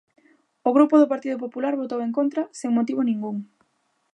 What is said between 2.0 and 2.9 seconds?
en contra sen